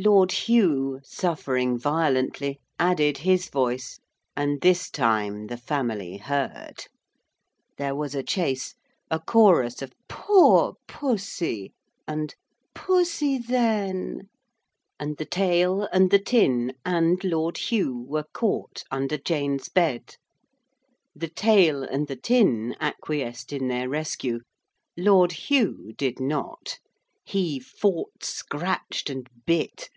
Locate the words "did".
25.96-26.20